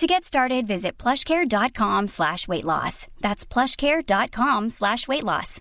[0.00, 3.06] To get started, visit plushcare.com slash weight loss.
[3.20, 5.60] That's plushcare.com slash weight loss.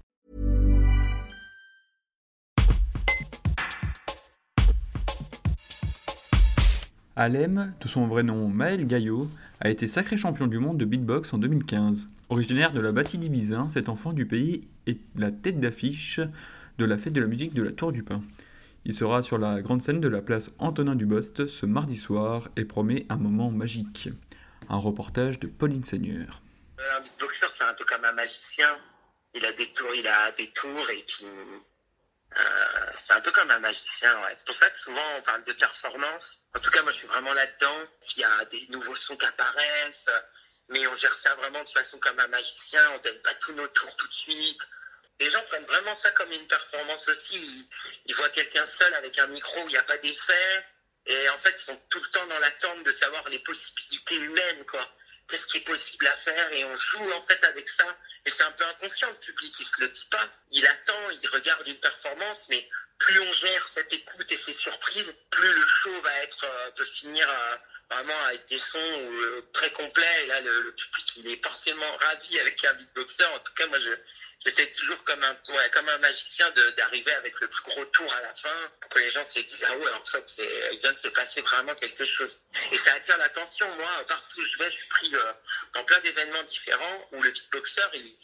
[7.18, 9.28] Alem, de son vrai nom Maël Gaillot,
[9.60, 12.08] a été sacré champion du monde de beatbox en 2015.
[12.30, 16.22] Originaire de la Bâtie Bizin, cet enfant du pays est la tête d'affiche
[16.78, 18.22] de la fête de la musique de la Tour du Pin.
[18.86, 22.64] Il sera sur la grande scène de la place Antonin Dubost ce mardi soir et
[22.64, 24.10] promet un moment magique.
[24.70, 26.42] Un reportage de Pauline Seigneur.
[26.96, 28.80] Un beatboxer, c'est un peu comme un magicien.
[29.34, 33.52] Il a des tours, il a des tours et puis euh, c'est un peu comme
[33.52, 34.16] un magicien.
[34.22, 34.34] Ouais.
[34.38, 36.42] C'est pour ça que souvent on parle de performance.
[36.56, 37.86] En tout cas, moi je suis vraiment là-dedans.
[38.16, 40.10] Il y a des nouveaux sons qui apparaissent,
[40.70, 42.82] mais on gère ça vraiment de façon comme un magicien.
[42.96, 44.62] On donne pas tous nos tours tout de suite
[45.20, 47.68] les gens prennent vraiment ça comme une performance aussi.
[48.06, 50.66] Ils, voient quelqu'un seul avec un micro où il n'y a pas d'effet.
[51.06, 54.66] Et en fait, ils sont tout le temps dans l'attente de savoir les possibilités humaines,
[54.66, 54.88] quoi.
[55.28, 56.54] Qu'est-ce qui est possible à faire?
[56.54, 57.98] Et on joue en fait avec ça.
[58.26, 60.30] Et c'est un peu inconscient, le public, il se le dit pas.
[60.52, 62.68] Il attend, il regarde une performance, mais
[62.98, 65.99] plus on gère cette écoute et ces surprises, plus le show
[66.30, 67.56] va être, euh, peut finir euh,
[67.90, 70.24] vraiment avec des sons euh, très complets.
[70.24, 73.26] Et là, le, public, il est forcément ravi avec un beatboxer.
[73.26, 73.92] En tout cas, moi, je,
[74.44, 75.36] j'essaie toujours comme un,
[75.72, 79.12] comme un magicien d'arriver avec le plus gros tour à la fin pour que les
[79.12, 80.26] gens se disent ah ouais en fait
[80.72, 82.40] il vient de se passer vraiment quelque chose
[82.72, 85.14] et ça attire l'attention moi partout où je vais je suis pris
[85.74, 88.16] dans plein d'événements différents où le beatboxer il,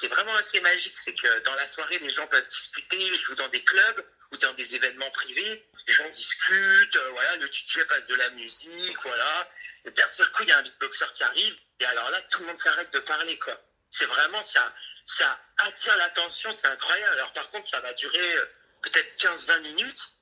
[0.00, 3.34] c'est, vraiment assez magique c'est que dans la soirée les gens peuvent discuter je joue
[3.34, 5.62] dans des clubs ou dans des événements privés
[5.98, 9.50] gens discutent euh, voilà le DJ passe de la musique voilà
[9.84, 12.40] et d'un seul coup il y a un beatboxer qui arrive et alors là tout
[12.40, 13.60] le monde s'arrête de parler quoi
[13.90, 14.74] c'est vraiment ça
[15.16, 17.12] ça attire l'attention, c'est incroyable.
[17.12, 18.46] Alors par contre, ça va durer euh,
[18.82, 20.16] peut-être 15-20 minutes,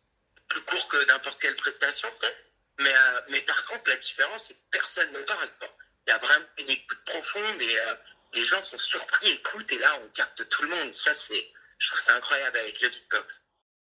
[0.48, 2.38] plus court que n'importe quelle prestation peut-être.
[2.78, 5.50] Mais, euh, mais par contre, la différence, c'est que personne ne parle.
[5.58, 5.74] pas.
[6.06, 7.78] Il y a vraiment une écoute profonde et
[8.34, 10.94] les gens sont surpris, écoutent, et là, on capte tout le monde.
[10.94, 13.42] Ça, c'est, je trouve ça incroyable avec le beatbox.